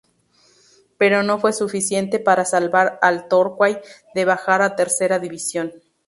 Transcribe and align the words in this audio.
Pero 0.97 1.21
no 1.21 1.39
fue 1.39 1.53
suficiente 1.53 2.17
para 2.17 2.43
salvar 2.43 2.97
al 3.03 3.27
Torquay 3.27 3.77
de 4.15 4.25
bajar 4.25 4.63
a 4.63 4.75
tercera 4.75 5.19
división. 5.19 5.73